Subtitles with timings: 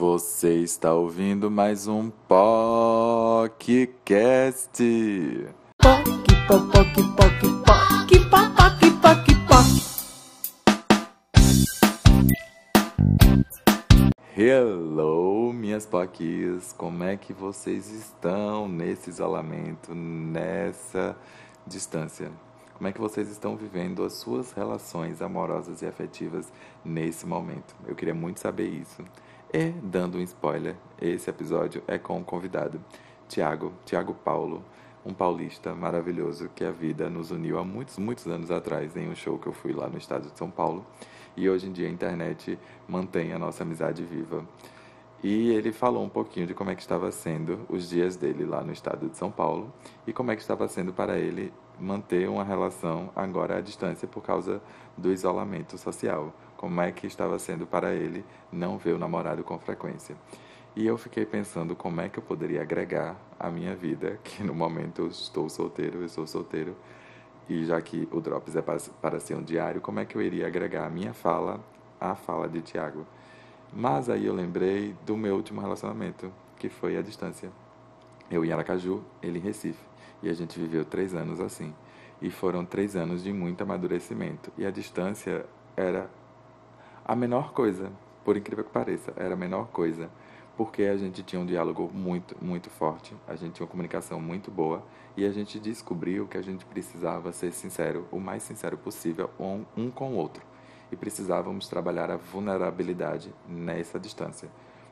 [0.00, 3.52] Você está ouvindo mais um podcast.
[5.76, 6.06] Poc,
[6.48, 9.68] poc, poc, poc, poc, poc, poc, poc.
[14.34, 16.72] Hello, minhas poquis.
[16.72, 21.14] Como é que vocês estão nesse isolamento, nessa
[21.66, 22.32] distância?
[22.72, 26.50] Como é que vocês estão vivendo as suas relações amorosas e afetivas
[26.82, 27.76] nesse momento?
[27.86, 29.04] Eu queria muito saber isso.
[29.52, 32.80] E, dando um spoiler, esse episódio é com o convidado,
[33.28, 34.62] Tiago, Tiago Paulo,
[35.04, 39.14] um paulista maravilhoso que a vida nos uniu há muitos, muitos anos atrás em um
[39.16, 40.86] show que eu fui lá no estado de São Paulo.
[41.36, 44.46] E hoje em dia a internet mantém a nossa amizade viva.
[45.20, 48.62] E ele falou um pouquinho de como é que estava sendo os dias dele lá
[48.62, 49.72] no estado de São Paulo
[50.06, 54.22] e como é que estava sendo para ele manter uma relação agora à distância por
[54.22, 54.62] causa
[54.96, 56.32] do isolamento social.
[56.60, 60.14] Como é que estava sendo para ele não ver o namorado com frequência.
[60.76, 64.54] E eu fiquei pensando como é que eu poderia agregar a minha vida, que no
[64.54, 66.76] momento eu estou solteiro, eu sou solteiro,
[67.48, 70.20] e já que o Drops é para, para ser um diário, como é que eu
[70.20, 71.64] iria agregar a minha fala
[71.98, 73.06] à fala de Tiago.
[73.72, 77.50] Mas aí eu lembrei do meu último relacionamento, que foi a distância.
[78.30, 79.82] Eu em Aracaju, ele em Recife.
[80.22, 81.72] E a gente viveu três anos assim.
[82.20, 84.52] E foram três anos de muito amadurecimento.
[84.58, 86.19] E a distância era
[87.10, 87.90] a menor coisa,
[88.24, 90.08] por incrível que pareça, era a menor coisa.
[90.56, 94.48] Porque a gente tinha um diálogo muito, muito forte, a gente tinha uma comunicação muito
[94.48, 94.80] boa
[95.16, 99.64] e a gente descobriu que a gente precisava ser sincero, o mais sincero possível, um,
[99.76, 100.44] um com o outro.
[100.92, 104.48] E precisávamos trabalhar a vulnerabilidade nessa distância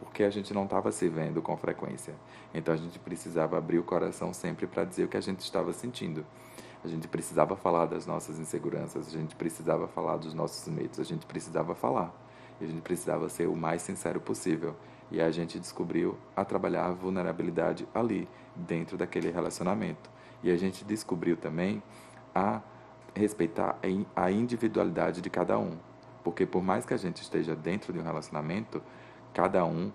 [0.00, 2.14] porque a gente não estava se vendo com frequência.
[2.54, 5.74] Então a gente precisava abrir o coração sempre para dizer o que a gente estava
[5.74, 6.24] sentindo.
[6.82, 11.04] A gente precisava falar das nossas inseguranças, a gente precisava falar dos nossos medos, a
[11.04, 12.14] gente precisava falar.
[12.60, 14.74] E a gente precisava ser o mais sincero possível.
[15.10, 20.10] E a gente descobriu a trabalhar a vulnerabilidade ali, dentro daquele relacionamento.
[20.42, 21.82] E a gente descobriu também
[22.34, 22.60] a
[23.14, 23.78] respeitar
[24.14, 25.76] a individualidade de cada um.
[26.22, 28.82] Porque por mais que a gente esteja dentro de um relacionamento,
[29.34, 29.90] cada um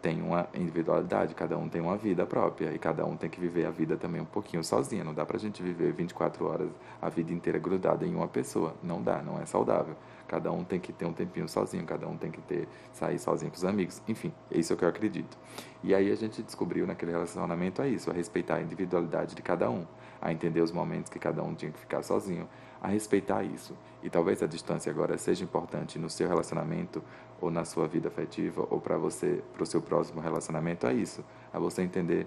[0.00, 3.66] tem uma individualidade, cada um tem uma vida própria e cada um tem que viver
[3.66, 5.04] a vida também um pouquinho sozinho.
[5.04, 6.70] Não dá pra gente viver 24 horas
[7.02, 8.74] a vida inteira grudada em uma pessoa.
[8.82, 9.96] Não dá, não é saudável.
[10.28, 13.50] Cada um tem que ter um tempinho sozinho, cada um tem que ter sair sozinho
[13.50, 14.00] com os amigos.
[14.06, 15.36] Enfim, é isso que eu acredito.
[15.82, 19.70] E aí a gente descobriu naquele relacionamento é isso, a respeitar a individualidade de cada
[19.70, 19.86] um,
[20.20, 22.46] a entender os momentos que cada um tinha que ficar sozinho,
[22.80, 23.76] a respeitar isso.
[24.02, 27.02] E talvez a distância agora seja importante no seu relacionamento
[27.40, 31.24] ou na sua vida afetiva ou para você, para o seu próximo relacionamento, é isso,
[31.52, 32.26] a você entender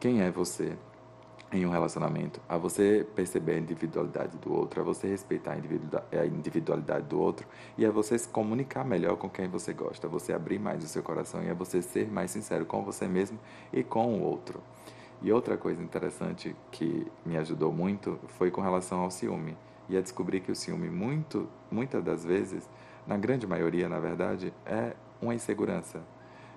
[0.00, 0.76] quem é você,
[1.54, 7.06] em um relacionamento, a você perceber a individualidade do outro, a você respeitar a individualidade
[7.06, 7.46] do outro.
[7.78, 10.88] E a você se comunicar melhor com quem você gosta, a você abrir mais o
[10.88, 11.42] seu coração.
[11.44, 13.38] E a você ser mais sincero com você mesmo
[13.72, 14.60] e com o outro.
[15.22, 19.56] E outra coisa interessante que me ajudou muito foi com relação ao ciúme.
[19.88, 22.68] E a descobrir que o ciúme, muito, muitas das vezes,
[23.06, 26.02] na grande maioria, na verdade, é uma insegurança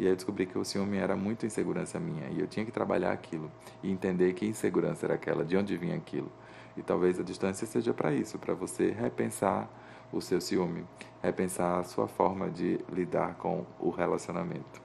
[0.00, 2.28] e aí eu descobri que o ciúme era muito insegurança minha.
[2.30, 3.50] E eu tinha que trabalhar aquilo.
[3.82, 6.32] E entender que insegurança era aquela, de onde vinha aquilo.
[6.74, 9.68] E talvez a distância seja para isso, para você repensar
[10.10, 10.86] o seu ciúme,
[11.22, 14.80] repensar a sua forma de lidar com o relacionamento.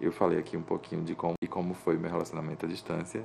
[0.00, 3.22] Eu falei aqui um pouquinho de como, e como foi meu relacionamento à distância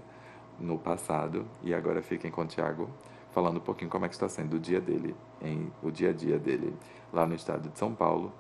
[0.59, 1.46] no passado.
[1.64, 2.90] E agora fiquem com o Tiago,
[3.31, 6.13] falando um pouquinho como é que está sendo o dia dele, em, o dia a
[6.13, 6.73] dia dele
[7.12, 8.31] lá no estado de São Paulo.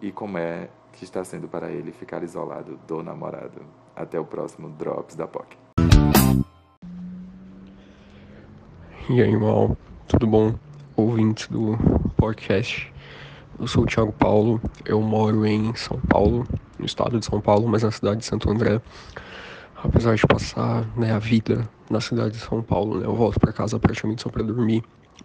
[0.00, 3.62] E como é que está sendo para ele ficar isolado do namorado.
[3.94, 5.56] Até o próximo Drops da POC.
[9.08, 9.76] E aí, mal,
[10.08, 10.54] tudo bom?
[10.96, 11.76] Ouvintes do
[12.16, 12.92] podcast.
[13.58, 16.46] Eu sou o Thiago Paulo, eu moro em São Paulo,
[16.78, 18.80] no estado de São Paulo, mas na cidade de Santo André.
[19.76, 23.52] Apesar de passar né, a vida na cidade de São Paulo, né, eu volto para
[23.52, 24.82] casa praticamente só para dormir.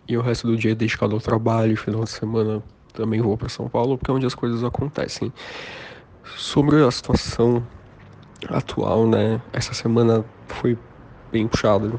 [0.07, 2.61] E o resto do dia é dedicado ao trabalho, final de semana
[2.93, 5.31] também vou para São Paulo, porque é onde as coisas acontecem.
[6.35, 7.63] Sobre a situação
[8.49, 9.41] atual, né?
[9.53, 10.77] Essa semana foi
[11.31, 11.91] bem puxada,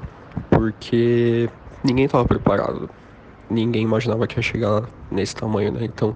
[0.50, 1.48] porque
[1.84, 2.88] ninguém estava preparado.
[3.48, 5.84] Ninguém imaginava que ia chegar nesse tamanho, né?
[5.84, 6.14] Então,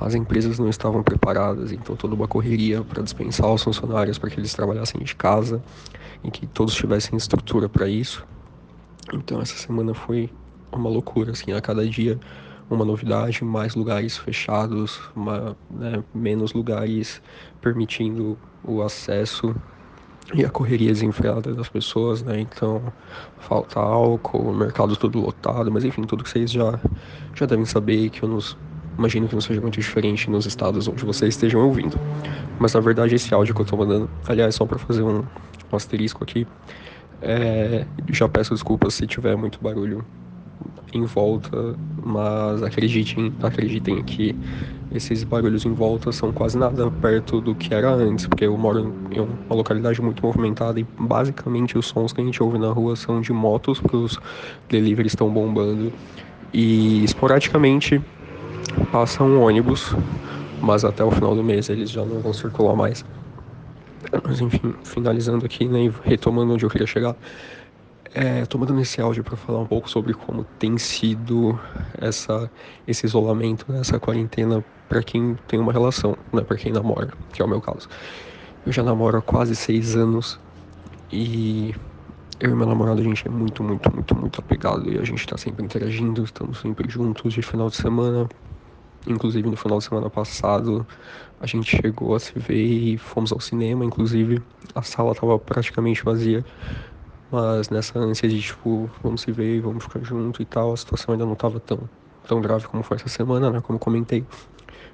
[0.00, 4.40] as empresas não estavam preparadas, então toda uma correria para dispensar os funcionários para que
[4.40, 5.62] eles trabalhassem de casa
[6.24, 8.26] e que todos tivessem estrutura para isso.
[9.12, 10.30] Então, essa semana foi
[10.70, 12.18] uma loucura, assim, a cada dia
[12.70, 17.20] uma novidade, mais lugares fechados, uma, né, menos lugares
[17.60, 19.54] permitindo o acesso
[20.34, 22.40] e a correria desenfreada das pessoas, né?
[22.40, 22.82] Então,
[23.38, 26.78] falta álcool, mercado todo lotado, mas enfim, tudo que vocês já,
[27.34, 28.56] já devem saber que eu nos
[28.96, 31.98] imagino que não seja muito diferente nos estados onde vocês estejam ouvindo.
[32.58, 35.18] Mas na verdade esse áudio que eu tô mandando, aliás, só para fazer um,
[35.72, 36.46] um asterisco aqui,
[37.20, 40.04] é, já peço desculpas se tiver muito barulho
[40.92, 41.74] em volta,
[42.04, 44.36] mas acreditem, acreditem que
[44.94, 48.92] esses barulhos em volta são quase nada perto do que era antes, porque eu moro
[49.10, 52.94] em uma localidade muito movimentada e basicamente os sons que a gente ouve na rua
[52.94, 54.18] são de motos, porque os
[54.68, 55.92] deliveries estão bombando
[56.52, 58.00] e esporadicamente
[58.90, 59.94] passa um ônibus,
[60.60, 63.04] mas até o final do mês eles já não vão circular mais.
[64.24, 67.16] Mas enfim, finalizando aqui, né, retomando onde eu queria chegar,
[68.14, 71.58] é, tô mandando esse áudio para falar um pouco sobre como tem sido
[71.98, 72.50] essa,
[72.86, 77.40] esse isolamento, né, essa quarentena para quem tem uma relação, né, para quem namora, que
[77.40, 77.88] é o meu caso.
[78.64, 80.38] Eu já namoro há quase seis anos
[81.10, 81.74] e
[82.40, 85.26] eu e meu namorado a gente é muito, muito, muito, muito apegado e a gente
[85.26, 88.28] tá sempre interagindo, estamos sempre juntos de final de semana.
[89.06, 90.86] Inclusive no final de semana passado
[91.40, 94.40] a gente chegou a se ver e fomos ao cinema, inclusive
[94.74, 96.44] a sala tava praticamente vazia
[97.32, 101.14] mas nessa ânsia de, tipo, vamos se ver, vamos ficar junto e tal, a situação
[101.14, 101.88] ainda não estava tão,
[102.28, 103.62] tão grave como foi essa semana, né?
[103.62, 104.26] Como comentei.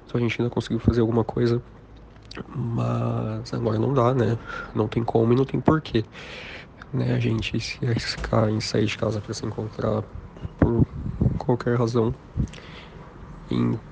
[0.05, 1.61] Então a gente ainda conseguiu fazer alguma coisa.
[2.55, 4.37] Mas agora não dá, né?
[4.73, 6.05] Não tem como e não tem porquê.
[6.93, 7.13] Né?
[7.13, 10.01] A gente se arriscar em sair de casa para se encontrar
[10.57, 10.85] por
[11.37, 12.15] qualquer razão.
[13.51, 13.88] Então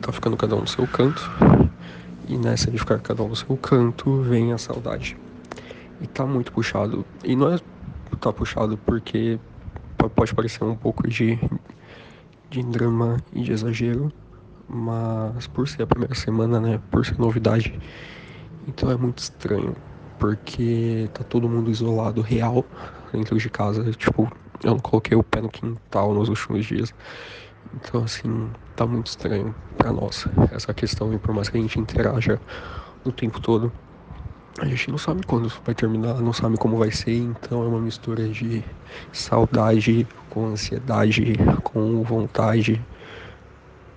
[0.00, 1.22] tá ficando cada um no seu canto.
[2.26, 5.16] E nessa de ficar cada um no seu canto vem a saudade.
[6.00, 7.04] E tá muito puxado.
[7.22, 7.58] E não é
[8.20, 9.38] tá puxado porque
[10.14, 11.38] pode parecer um pouco de,
[12.50, 14.12] de drama e de exagero,
[14.68, 17.78] mas por ser a primeira semana, né, por ser novidade,
[18.66, 19.74] então é muito estranho,
[20.18, 22.64] porque tá todo mundo isolado real
[23.12, 24.30] dentro de casa, tipo,
[24.62, 26.94] eu não coloquei o pé no quintal nos últimos dias.
[27.72, 31.78] Então assim, tá muito estranho para nós essa questão e por mais que a gente
[31.78, 32.40] interaja
[33.04, 33.72] o tempo todo,
[34.60, 37.80] a gente não sabe quando vai terminar, não sabe como vai ser, então é uma
[37.80, 38.64] mistura de
[39.12, 41.34] saudade com ansiedade,
[41.64, 42.86] com vontade.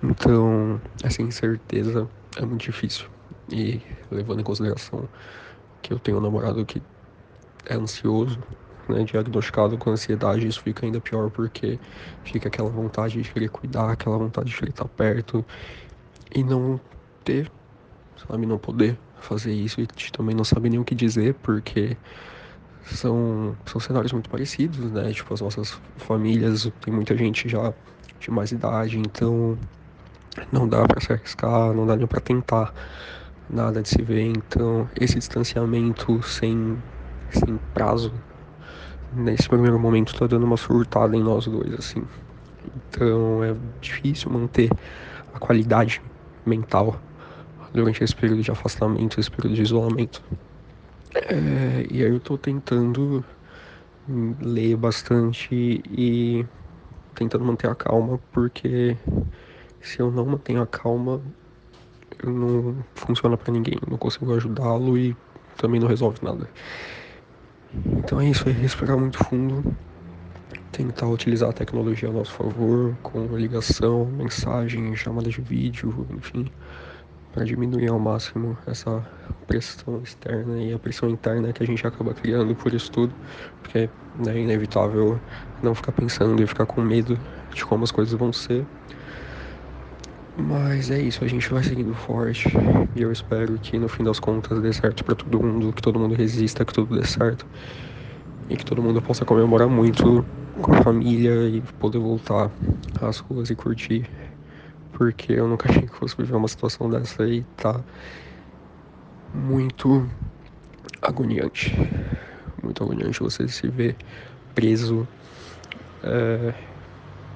[0.02, 3.08] Então, essa incerteza é muito difícil.
[3.50, 3.80] E
[4.10, 5.08] levando em consideração
[5.82, 6.82] que eu tenho um namorado que
[7.66, 8.38] é ansioso,
[8.88, 11.78] né, diagnosticado com ansiedade, isso fica ainda pior porque
[12.24, 15.44] fica aquela vontade de querer cuidar, aquela vontade de querer estar perto
[16.34, 16.80] e não
[17.24, 17.50] ter,
[18.28, 21.96] sabe, não poder fazer isso e também não sabe nem o que dizer, porque
[22.84, 25.12] são, são cenários muito parecidos, né?
[25.12, 27.72] Tipo, as nossas famílias, tem muita gente já
[28.20, 29.58] de mais idade, então
[30.52, 32.72] não dá para se arriscar, não dá nem para tentar
[33.48, 34.22] nada de se ver.
[34.22, 36.82] Então, esse distanciamento sem,
[37.30, 38.12] sem prazo,
[39.12, 42.02] nesse primeiro momento, tá dando uma surtada em nós dois, assim.
[42.76, 44.70] Então, é difícil manter
[45.34, 46.02] a qualidade
[46.44, 46.98] mental
[47.72, 50.22] durante esse período de afastamento, esse período de isolamento.
[51.14, 53.24] É, e aí eu tô tentando
[54.40, 56.44] ler bastante e
[57.14, 58.96] tentando manter a calma, porque
[59.80, 61.20] se eu não mantenho a calma,
[62.24, 65.16] não funciona para ninguém, não consigo ajudá-lo e
[65.56, 66.48] também não resolve nada.
[67.72, 69.76] Então é isso, é respirar muito fundo,
[70.72, 76.50] tentar utilizar a tecnologia a nosso favor, com ligação, mensagem, chamada de vídeo, enfim
[77.38, 79.06] para diminuir ao máximo essa
[79.46, 83.14] pressão externa e a pressão interna que a gente acaba criando por isso tudo,
[83.62, 83.88] porque
[84.26, 85.20] é inevitável
[85.62, 87.18] não ficar pensando e ficar com medo
[87.54, 88.66] de como as coisas vão ser.
[90.40, 92.48] Mas é isso, a gente vai seguindo forte
[92.94, 95.98] e eu espero que no fim das contas dê certo para todo mundo, que todo
[95.98, 97.44] mundo resista, que tudo dê certo
[98.48, 100.24] e que todo mundo possa comemorar muito
[100.62, 102.50] com a família e poder voltar
[103.00, 104.08] às ruas e curtir
[104.92, 107.84] porque eu nunca achei que fosse viver uma situação dessa e tá
[109.32, 110.08] muito
[111.02, 111.72] agoniante.
[112.62, 113.96] Muito agoniante você se ver
[114.54, 115.08] preso.
[116.02, 116.54] É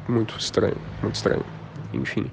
[0.09, 1.44] muito estranho, muito estranho.
[1.92, 2.30] Enfim,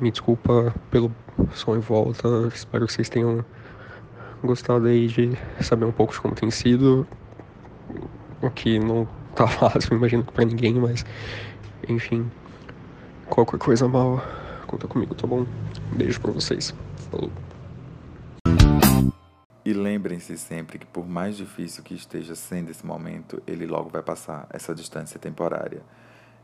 [0.00, 1.14] me desculpa pelo
[1.52, 2.28] som em volta.
[2.52, 3.44] Espero que vocês tenham
[4.42, 7.06] gostado aí de saber um pouco de como tem sido.
[8.42, 11.04] O que não tá fácil, imagino que pra ninguém, mas
[11.88, 12.30] enfim,
[13.28, 14.22] qualquer coisa mal
[14.66, 15.46] Conta comigo, tá bom?
[15.92, 16.74] Um beijo para vocês.
[17.10, 17.30] Falou.
[19.64, 24.02] E lembrem-se sempre que, por mais difícil que esteja sendo esse momento, ele logo vai
[24.02, 25.82] passar essa distância temporária.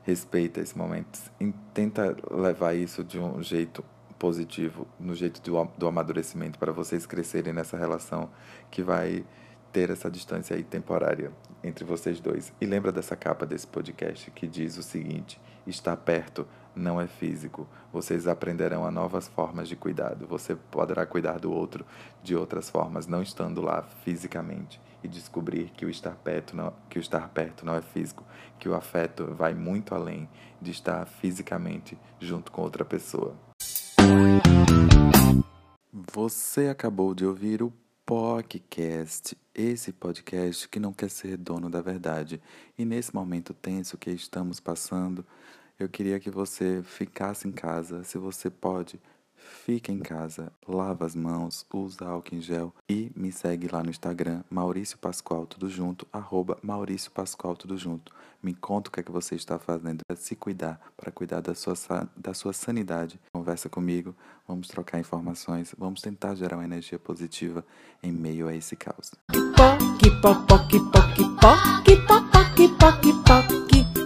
[0.03, 3.85] Respeita esse momento e tenta levar isso de um jeito
[4.19, 8.31] positivo, no jeito do, do amadurecimento, para vocês crescerem nessa relação
[8.71, 9.25] que vai
[9.73, 11.33] ter essa distância aí temporária
[11.65, 12.53] entre vocês dois.
[12.61, 17.67] E lembra dessa capa desse podcast que diz o seguinte: está perto, não é físico.
[17.93, 20.27] Vocês aprenderão a novas formas de cuidado.
[20.27, 21.85] Você poderá cuidar do outro
[22.23, 26.99] de outras formas, não estando lá fisicamente e descobrir que o estar perto não, que
[26.99, 28.25] o estar perto não é físico,
[28.59, 30.29] que o afeto vai muito além
[30.61, 33.37] de estar fisicamente junto com outra pessoa.
[36.15, 37.73] Você acabou de ouvir o
[38.05, 42.41] podcast, esse podcast que não quer ser dono da verdade.
[42.77, 45.25] E nesse momento tenso que estamos passando,
[45.79, 49.01] eu queria que você ficasse em casa, se você pode,
[49.65, 53.91] fica em casa, lava as mãos, usa álcool em gel e me segue lá no
[53.91, 58.13] Instagram, Maurício Pascoal tudo junto, arroba Maurício Pascoal tudo junto.
[58.43, 61.55] Me conta o que é que você está fazendo para se cuidar, para cuidar da
[61.55, 61.75] sua,
[62.17, 63.21] da sua sanidade.
[63.33, 64.15] Conversa comigo,
[64.49, 67.65] vamos trocar informações, vamos tentar gerar uma energia positiva
[68.03, 69.13] em meio a esse caos.